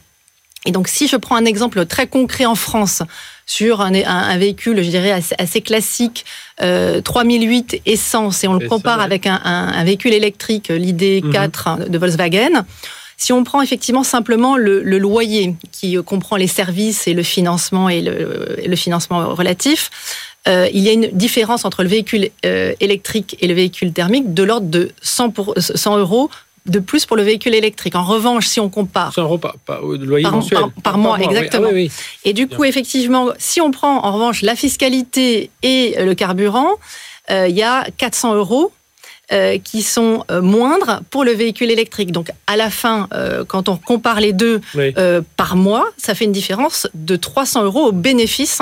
Et 0.64 0.70
donc, 0.70 0.86
si 0.86 1.08
je 1.08 1.16
prends 1.16 1.34
un 1.34 1.44
exemple 1.44 1.84
très 1.86 2.06
concret 2.06 2.46
en 2.46 2.54
France 2.54 3.02
sur 3.46 3.80
un, 3.80 3.92
un- 3.94 4.04
un 4.06 4.36
véhicule, 4.38 4.80
je 4.82 4.90
dirais, 4.90 5.10
assez, 5.10 5.34
assez 5.38 5.60
classique, 5.60 6.24
euh, 6.60 7.00
3008 7.00 7.82
essence, 7.84 8.44
et 8.44 8.48
on 8.48 8.54
le 8.54 8.68
compare 8.68 8.98
ouais. 8.98 9.04
avec 9.04 9.26
un, 9.26 9.82
véhicule 9.84 10.12
électrique, 10.12 10.68
l'ID4 10.68 11.88
de 11.88 11.98
Volkswagen, 11.98 12.64
si 13.22 13.32
on 13.32 13.44
prend 13.44 13.62
effectivement 13.62 14.02
simplement 14.02 14.56
le, 14.56 14.82
le 14.82 14.98
loyer, 14.98 15.54
qui 15.70 15.96
euh, 15.96 16.02
comprend 16.02 16.34
les 16.34 16.48
services 16.48 17.06
et 17.06 17.14
le 17.14 17.22
financement 17.22 17.88
et 17.88 18.00
le, 18.00 18.74
financement 18.76 19.32
relatif, 19.32 19.90
euh, 20.48 20.68
il 20.74 20.80
y 20.82 20.88
a 20.88 20.92
une 20.92 21.06
différence 21.12 21.64
entre 21.64 21.84
le 21.84 21.88
véhicule 21.88 22.30
euh, 22.44 22.74
électrique 22.80 23.36
et 23.40 23.46
le 23.46 23.54
véhicule 23.54 23.92
thermique 23.92 24.34
de 24.34 24.42
l'ordre 24.42 24.66
de 24.66 24.90
100, 25.02 25.30
pour, 25.30 25.54
100 25.56 25.98
euros 25.98 26.30
de 26.66 26.80
plus 26.80 27.06
pour 27.06 27.16
le 27.16 27.22
véhicule 27.22 27.54
électrique. 27.54 27.94
En 27.94 28.04
revanche, 28.04 28.48
si 28.48 28.58
on 28.58 28.68
compare 28.68 29.12
100 29.14 29.22
euros 29.22 29.38
par, 29.38 29.54
par- 29.58 29.84
au 29.84 29.94
loyer 29.94 30.24
Par- 30.24 30.32
mensuel. 30.32 30.58
par- 30.58 30.70
par 30.82 30.98
mois, 30.98 31.16
oui. 31.20 31.26
exactement. 31.30 31.68
Ah 31.70 31.74
oui, 31.74 31.84
oui. 31.84 31.92
Et 32.24 32.32
du 32.32 32.48
coup, 32.48 32.64
effectivement, 32.64 33.28
si 33.38 33.60
on 33.60 33.70
prend 33.70 34.04
en 34.04 34.10
revanche 34.12 34.42
la 34.42 34.56
fiscalité 34.56 35.50
et 35.62 35.94
euh, 35.96 36.04
le 36.06 36.14
carburant, 36.16 36.70
euh, 37.30 37.46
il 37.46 37.54
y 37.56 37.62
a 37.62 37.86
400 37.98 38.34
euros 38.34 38.72
euh, 39.30 39.56
qui 39.58 39.82
sont 39.82 40.24
euh, 40.30 40.42
moindres 40.42 41.00
pour 41.10 41.24
le 41.24 41.30
véhicule 41.32 41.70
électrique. 41.70 42.10
Donc, 42.10 42.28
à 42.48 42.56
la 42.56 42.70
fin, 42.70 43.08
euh, 43.14 43.44
quand 43.46 43.68
on 43.68 43.76
compare 43.76 44.20
les 44.20 44.32
deux 44.32 44.60
Oui. 44.74 44.92
par 45.36 45.56
mois, 45.56 45.88
ça 45.96 46.14
fait 46.14 46.24
une 46.24 46.32
différence 46.32 46.88
de 46.94 47.16
300 47.16 47.64
euros 47.64 47.86
au 47.86 47.92
bénéfice 47.92 48.58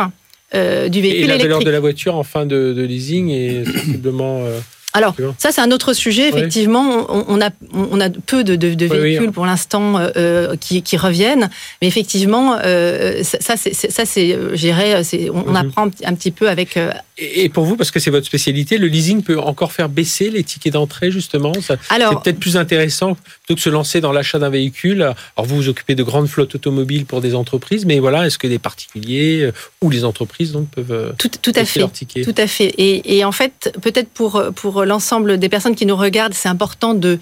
du 0.53 0.59
Et 0.59 0.89
véhicule 0.89 1.21
la 1.29 1.39
valeur 1.39 1.45
électrique. 1.45 1.67
de 1.67 1.71
la 1.71 1.81
voiture 1.81 2.15
en 2.17 2.25
fin 2.25 2.45
de, 2.45 2.73
de 2.73 2.83
leasing 2.83 3.31
est 3.31 3.65
sensiblement. 3.79 4.43
Alors, 4.93 5.15
ça, 5.39 5.53
c'est 5.53 5.61
un 5.61 5.71
autre 5.71 5.93
sujet. 5.93 6.29
Effectivement, 6.29 7.07
on, 7.09 7.41
a, 7.41 7.51
on 7.73 8.01
a 8.01 8.11
peu 8.11 8.43
de, 8.43 8.57
de, 8.57 8.87
véhicules 8.87 9.31
pour 9.31 9.47
l'instant 9.47 9.99
euh, 9.99 10.11
euh, 10.17 10.57
qui, 10.57 10.83
qui, 10.83 10.97
reviennent. 10.97 11.49
Mais 11.81 11.89
effectivement, 11.89 12.59
euh, 12.65 13.23
ça, 13.23 13.57
c'est, 13.57 13.73
c'est, 13.73 15.31
on, 15.31 15.45
on, 15.47 15.51
mhm. 15.51 15.57
apprend 15.57 15.91
un 16.05 16.15
petit 16.15 16.33
peu 16.33 16.49
avec. 16.49 16.79
Et 17.19 17.49
pour 17.49 17.65
vous, 17.65 17.77
parce 17.77 17.91
que 17.91 18.01
c'est 18.01 18.11
votre 18.11 18.27
spécialité, 18.27 18.79
le 18.79 18.89
leasing 18.89 19.23
peut 19.23 19.39
encore 19.39 19.73
faire 19.73 19.89
baisser 19.89 20.31
les 20.31 20.43
tickets 20.43 20.73
d'entrée, 20.73 21.11
justement? 21.11 21.53
C'est 21.61 21.77
peut-être 21.77 22.41
plus 22.41 22.57
intéressant 22.57 23.15
plutôt 23.15 23.55
que 23.55 23.55
de 23.55 23.61
se 23.61 23.71
lancer 23.71 24.01
dans 24.01 24.13
l'achat 24.13 24.39
d'un 24.39 24.51
véhicule. 24.51 25.03
Alors, 25.03 25.47
vous 25.47 25.57
vous 25.57 25.69
occupez 25.69 25.95
de 25.95 26.03
grandes 26.03 26.29
flottes 26.29 26.55
automobiles 26.55 27.07
pour 27.07 27.21
des 27.21 27.35
entreprises, 27.35 27.87
mais 27.87 28.01
voilà, 28.01 28.27
est-ce 28.27 28.39
que 28.39 28.49
des 28.49 28.59
particuliers 28.59 29.51
ou 29.83 29.91
les 29.91 30.05
entreprises 30.05 30.53
donc, 30.53 30.69
peuvent. 30.71 31.15
Tout, 31.19 31.31
tout 31.41 31.53
à 31.55 31.65
fait. 31.65 31.81
Tout 32.25 32.35
à 32.37 32.47
fait. 32.47 32.75
Et, 32.79 33.19
et 33.19 33.25
en 33.25 33.33
fait, 33.33 33.73
peut-être 33.83 34.09
pour, 34.09 34.43
pour 34.55 34.80
l'ensemble 34.85 35.39
des 35.39 35.49
personnes 35.49 35.75
qui 35.75 35.87
nous 35.87 35.97
regardent, 35.97 36.35
c'est 36.35 36.49
important 36.49 36.95
de 36.95 37.19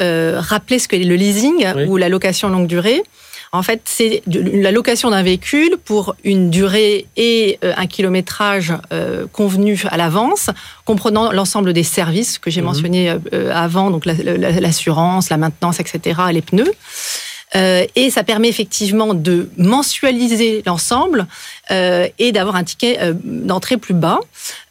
euh, 0.00 0.40
rappeler 0.40 0.78
ce 0.78 0.88
que 0.88 0.96
le 0.96 1.14
leasing 1.14 1.66
ou 1.86 1.96
la 1.98 2.08
location 2.08 2.48
longue 2.48 2.66
durée. 2.66 3.02
En 3.52 3.62
fait, 3.62 3.82
c'est 3.84 4.22
la 4.26 4.70
location 4.70 5.10
d'un 5.10 5.22
véhicule 5.22 5.76
pour 5.84 6.14
une 6.24 6.50
durée 6.50 7.06
et 7.16 7.58
euh, 7.64 7.74
un 7.76 7.86
kilométrage 7.86 8.72
euh, 8.92 9.26
convenu 9.32 9.82
à 9.90 9.96
l'avance, 9.96 10.50
comprenant 10.84 11.32
l'ensemble 11.32 11.72
des 11.72 11.82
services 11.82 12.38
que 12.38 12.48
j'ai 12.50 12.60
mhm. 12.60 12.66
mentionnés 12.66 13.14
avant, 13.52 13.90
donc 13.90 14.06
l'assurance, 14.06 15.28
la 15.30 15.36
maintenance, 15.36 15.80
etc., 15.80 16.20
les 16.32 16.42
pneus. 16.42 16.72
Euh, 17.56 17.84
et 17.96 18.10
ça 18.10 18.22
permet 18.22 18.48
effectivement 18.48 19.12
de 19.12 19.48
mensualiser 19.56 20.62
l'ensemble 20.66 21.26
euh, 21.70 22.06
et 22.18 22.30
d'avoir 22.30 22.54
un 22.54 22.62
ticket 22.62 22.98
euh, 23.00 23.12
d'entrée 23.24 23.76
plus 23.76 23.94
bas. 23.94 24.20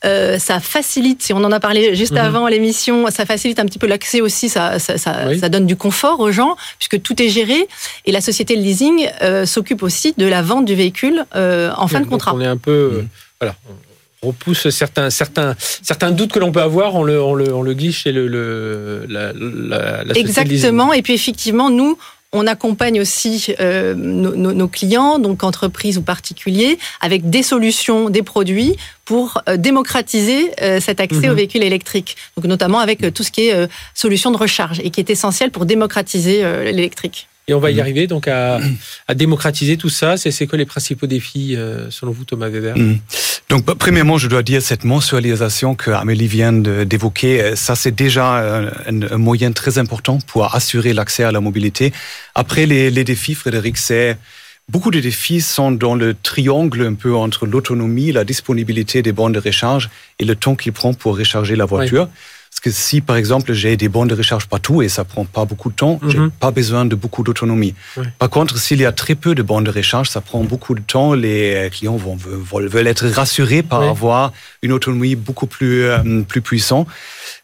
ça 0.04 0.60
facilite, 0.62 1.22
si 1.22 1.34
on 1.34 1.44
en 1.44 1.52
a 1.52 1.60
parlé 1.60 1.96
juste 1.96 2.14
mhm. 2.14 2.20
avant 2.20 2.48
l'émission, 2.48 3.10
ça 3.10 3.26
facilite 3.26 3.60
un 3.60 3.66
petit 3.66 3.80
peu 3.80 3.88
l'accès 3.88 4.22
aussi, 4.22 4.48
ça, 4.48 4.80
ça, 4.80 4.98
ça, 4.98 5.38
ça, 5.38 5.50
donne 5.50 5.66
du 5.66 5.76
confort 5.76 6.20
aux 6.22 6.32
gens 6.32 6.56
puisque 6.78 7.02
tout 7.02 7.22
est 7.22 7.30
géré 7.30 7.68
et 8.06 8.12
la 8.12 8.22
société 8.22 8.56
de 8.56 8.62
leasing 8.62 9.10
s'occupe 9.46 9.84
aussi 9.84 10.14
de 10.18 10.26
la 10.26 10.42
vente 10.42 10.66
du 10.66 10.76
véhicule 10.76 11.26
en 11.34 11.88
fin 11.88 12.00
de 12.00 12.06
contrat. 12.06 12.34
on 12.34 12.42
est 12.42 12.48
un 12.48 12.58
peu... 12.58 13.04
voilà 13.40 13.56
repousse 14.22 14.70
certains, 14.70 15.10
certains, 15.10 15.56
certains 15.82 16.12
doutes 16.12 16.34
que 16.34 16.40
l'on 16.40 16.52
peut 16.52 16.62
avoir, 16.62 16.96
on 16.96 17.04
le, 17.04 17.22
on 17.22 17.36
le, 17.36 17.54
on 17.54 17.62
le 17.62 17.74
glisse 17.74 18.00
chez 18.00 18.12
le, 18.12 18.28
le 18.28 19.06
la, 19.08 19.32
la, 19.34 20.04
la 20.04 20.14
Exactement. 20.14 20.92
Et 20.92 21.02
puis 21.02 21.14
effectivement, 21.14 21.70
nous, 21.70 21.98
on 22.32 22.46
accompagne 22.46 23.02
aussi 23.02 23.54
euh, 23.60 23.96
nos, 23.96 24.68
clients, 24.68 25.18
donc 25.18 25.44
entreprises 25.44 25.98
ou 25.98 26.02
particuliers, 26.02 26.78
avec 27.02 27.30
des 27.30 27.42
solutions, 27.42 28.10
des 28.10 28.22
produits 28.22 28.76
pour 29.06 29.42
euh, 29.48 29.58
démocratiser 29.58 30.52
euh, 30.62 30.80
cet 30.80 31.00
accès 31.00 31.28
aux 31.28 31.32
mhm. 31.32 31.38
véhicules 31.38 31.64
électriques. 31.64 32.18
Donc 32.38 32.46
notamment 32.46 32.80
avec 32.80 33.14
tout 33.14 33.24
ce 33.24 33.32
qui 33.32 33.48
est 33.48 33.70
solution 33.94 34.32
de 34.32 34.38
recharge 34.38 34.80
et 34.82 34.92
qui 34.92 35.00
est 35.00 35.10
essentiel 35.10 35.52
pour 35.52 35.66
démocratiser 35.66 36.44
l'électrique. 36.64 37.28
Et 37.50 37.53
on 37.56 37.60
va 37.60 37.72
y 37.72 37.77
mm. 37.77 37.79
arriver 37.79 38.08
donc 38.08 38.27
à, 38.27 38.60
démocratiser 39.15 39.75
tout 39.75 39.89
ça. 39.89 40.18
C'est 40.18 40.46
quoi 40.46 40.58
les 40.58 40.65
principaux 40.65 41.08
défis 41.08 41.56
euh, 41.56 41.89
selon 41.89 42.12
vous, 42.12 42.24
Thomas 42.24 42.48
Weber? 42.48 42.77
Mm. 42.77 43.00
Donc, 43.50 43.65
bah, 43.65 43.74
premièrement, 43.77 44.20
je 44.20 44.27
dois 44.27 44.44
dire 44.44 44.62
cette 44.62 44.84
mensualisation 44.84 45.74
que 45.74 45.89
Amélie 45.89 46.27
vient 46.27 46.53
d'évoquer, 46.53 47.41
euh, 47.41 47.56
ça 47.56 47.75
c'est 47.75 47.96
déjà 47.96 48.70
un, 48.88 49.18
moyen 49.18 49.51
très 49.51 49.79
important 49.79 50.20
pour 50.27 50.53
assurer 50.53 50.94
l'accès 50.94 51.24
à 51.24 51.32
la 51.32 51.41
mobilité. 51.41 51.91
Après, 52.36 52.68
les, 52.68 52.91
les 52.91 53.03
défis, 53.03 53.34
Frédéric, 53.34 53.77
c'est 53.77 54.18
Beaucoup 54.70 54.91
de 54.91 55.00
défis 55.00 55.41
sont 55.41 55.72
dans 55.72 55.96
le 55.96 56.13
triangle 56.13 56.86
un 56.86 56.94
peu 56.94 57.15
entre 57.15 57.48
l'autonomie, 57.48 58.12
la 58.12 58.24
disponibilité 58.24 59.01
des 59.01 59.12
bornes 59.12 59.32
de 59.34 59.39
recharge 59.39 59.89
et 60.20 60.25
le 60.25 60.36
temps 60.36 60.53
qu'il 60.53 60.74
prend 60.74 60.94
pour 60.94 61.18
recharger 61.18 61.56
la 61.56 61.65
voiture. 61.65 62.08
Parce 62.50 62.75
que 62.75 62.82
si, 62.82 63.00
par 63.00 63.15
exemple, 63.15 63.53
j'ai 63.53 63.77
des 63.77 63.88
bornes 63.88 64.10
de 64.10 64.15
recharge 64.15 64.48
partout 64.48 64.82
et 64.82 64.89
ça 64.89 65.06
prend 65.06 65.24
pas 65.24 65.46
beaucoup 65.46 65.70
de 65.70 65.75
temps, 65.75 66.00
j'ai 66.08 66.18
mhm. 66.18 66.32
pas 66.32 66.51
besoin 66.51 66.84
de 66.84 66.96
beaucoup 66.96 67.24
d'autonomie. 67.24 67.74
Par 68.18 68.29
contre, 68.29 68.58
s'il 68.58 68.82
y 68.82 68.86
a 68.86 68.91
très 68.91 69.15
peu 69.15 69.34
de 69.34 69.41
bornes 69.41 69.63
de 69.63 69.72
recharge, 69.72 70.10
ça 70.10 70.20
prend 70.20 70.44
beaucoup 70.44 70.75
de 70.75 70.82
temps. 70.82 71.13
Les 71.13 71.70
clients 71.72 71.96
vont, 71.96 72.18
veulent, 72.18 72.88
être 72.88 73.08
rassurés 73.08 73.63
par 73.63 73.84
avoir 73.84 74.34
une 74.62 74.74
autonomie 74.74 75.15
beaucoup 75.15 75.48
plus, 75.48 75.84
euh, 75.84 76.22
plus 76.27 76.41
puissante. 76.41 76.88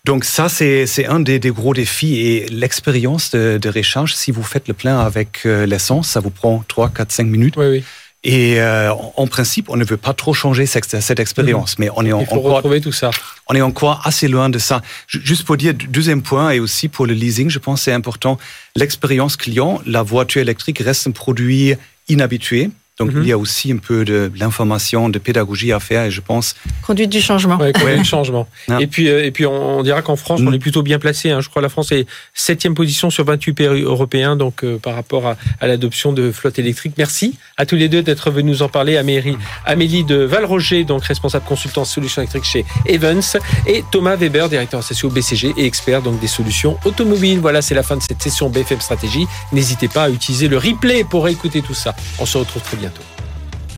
Donc 0.04 0.26
ça, 0.26 0.50
c'est 0.50 1.06
un 1.08 1.20
des, 1.20 1.40
des, 1.40 1.52
gros 1.52 1.74
défis. 1.74 2.20
Et 2.20 2.48
l'expérience 2.50 3.32
de, 3.32 3.58
de, 3.62 3.70
recharge, 3.70 4.14
si 4.14 4.32
vous 4.32 4.44
faites 4.44 4.68
le 4.68 4.74
plein 4.74 5.00
avec 5.00 5.46
euh, 5.46 5.66
l'essence, 5.66 6.10
ça 6.10 6.20
vous 6.20 6.30
prend 6.30 6.64
3, 6.68 6.90
4, 6.90 7.12
5 7.12 7.24
minutes. 7.26 7.56
Oui, 7.58 7.68
oui. 7.68 7.84
Et 8.28 8.60
euh, 8.60 8.92
en 8.92 9.28
principe, 9.28 9.70
on 9.70 9.78
ne 9.78 9.86
veut 9.86 9.98
pas 9.98 10.14
trop 10.14 10.34
changer 10.34 10.66
cette, 10.66 11.00
cette 11.00 11.20
expérience, 11.20 11.78
mhm. 11.78 11.86
mais 11.86 11.92
on 11.96 12.02
est 12.02 12.22
Il 12.22 12.26
faut 12.26 12.38
encore, 12.38 12.56
retrouver 12.56 12.82
tout 12.82 12.92
ça. 12.92 13.12
On 13.48 13.54
est 13.54 13.62
encore 13.62 14.02
assez 14.04 14.28
loin 14.28 14.50
de 14.50 14.58
ça. 14.58 14.82
Juste 15.08 15.46
pour 15.46 15.58
dire 15.58 15.76
deuxième 15.76 16.24
point 16.24 16.50
et 16.50 16.60
aussi 16.60 16.88
pour 16.88 17.06
le 17.06 17.14
leasing, 17.14 17.52
je 17.52 17.60
pense 17.60 17.84
c'est 17.84 17.94
important. 17.94 18.40
L'expérience 18.76 19.38
client, 19.38 19.80
la 19.86 20.02
voiture 20.02 20.42
électrique 20.42 20.80
reste 20.80 21.06
un 21.06 21.12
produit 21.12 21.76
inhabitué. 22.10 22.72
Donc 22.98 23.12
mhm. 23.12 23.24
il 23.24 23.28
y 23.28 23.32
a 23.34 23.38
aussi 23.38 23.74
un 23.74 23.78
peu 23.78 24.06
de, 24.06 24.32
l'information, 24.38 25.10
de 25.10 25.20
pédagogie 25.20 25.74
à 25.74 25.80
faire, 25.82 26.06
et 26.06 26.12
je 26.12 26.22
pense. 26.22 26.56
Conduite 26.82 27.10
du 27.10 27.20
changement. 27.20 27.58
Ouais, 27.58 27.74
conduite 27.74 28.00
du 28.00 28.06
changement. 28.06 28.48
Et 28.80 28.88
puis 28.88 29.10
euh, 29.10 29.26
et 29.26 29.32
puis 29.32 29.46
on, 29.46 29.84
dira 29.84 30.02
qu'en 30.02 30.16
France, 30.16 30.40
on 30.42 30.52
mm. 30.52 30.54
est 30.54 30.60
plutôt 30.60 30.82
bien 30.82 30.98
placé. 30.98 31.30
Hein. 31.30 31.42
Je 31.42 31.50
crois 31.50 31.62
que 31.62 31.66
la 31.66 31.70
France 31.70 31.92
est 31.92 32.08
septième 32.34 32.74
position 32.74 33.10
sur 33.10 33.26
28 33.26 33.54
pays 33.54 33.82
européens, 33.82 34.38
donc 34.38 34.64
euh, 34.64 34.78
par 34.78 34.96
rapport 34.96 35.28
à, 35.28 35.38
à 35.60 35.68
l'adoption 35.68 36.14
de 36.14 36.32
flotte 36.32 36.58
électrique. 36.58 36.94
Merci 36.98 37.38
à 37.58 37.66
tous 37.66 37.76
les 37.76 37.90
deux 37.90 38.02
d'être 38.02 38.32
venus 38.32 38.46
nous 38.46 38.64
en 38.64 38.70
parler. 38.70 38.96
Amélie, 38.96 39.38
Amélie 39.66 40.04
de 40.04 40.16
Valroger, 40.16 40.86
donc 40.86 41.04
responsable 41.04 41.46
consultant 41.46 41.84
solutions 41.84 42.22
électriques 42.22 42.46
chez 42.46 42.66
Evans, 42.86 43.22
et 43.68 43.84
Thomas 43.92 44.16
Weber, 44.16 44.48
directeur 44.48 44.80
associé 44.80 45.06
au 45.08 45.12
BCG 45.12 45.54
et 45.58 45.66
expert 45.66 46.02
donc 46.02 46.20
des 46.20 46.28
solutions 46.28 46.78
automobiles. 46.86 47.40
Voilà, 47.40 47.62
c'est 47.62 47.76
la 47.76 47.84
fin 47.84 47.98
de 47.98 48.02
cette 48.02 48.22
session 48.22 48.50
BFM 48.50 48.80
Stratégie. 48.80 49.28
N'hésitez 49.52 49.88
pas 49.88 50.04
à 50.04 50.10
utiliser 50.10 50.48
le 50.48 50.58
replay 50.58 51.04
pour 51.04 51.28
écouter 51.28 51.62
tout 51.62 51.74
ça. 51.74 51.96
On 52.20 52.26
se 52.26 52.38
retrouve 52.38 52.62
très 52.62 52.78
Brilhantou. 52.86 53.15